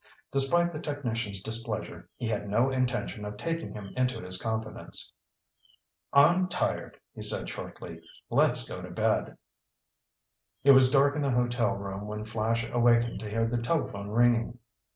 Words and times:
Despite 0.31 0.73
the 0.73 0.79
technician's 0.79 1.43
displeasure, 1.43 2.09
he 2.17 2.27
had 2.27 2.49
no 2.49 2.71
intention 2.71 3.23
of 3.23 3.37
taking 3.37 3.75
him 3.75 3.93
into 3.95 4.19
his 4.19 4.41
confidence. 4.41 5.13
"I'm 6.11 6.47
tired," 6.49 6.99
he 7.13 7.21
said 7.21 7.47
shortly. 7.47 8.01
"Let's 8.31 8.67
go 8.67 8.81
to 8.81 8.89
bed." 8.89 9.37
It 10.63 10.71
was 10.71 10.89
dark 10.89 11.15
in 11.15 11.21
the 11.21 11.29
hotel 11.29 11.73
room 11.75 12.07
when 12.07 12.25
Flash 12.25 12.67
awakened 12.67 13.19
to 13.19 13.29
hear 13.29 13.45
the 13.47 13.61
telephone 13.61 14.09
ringing. 14.09 14.57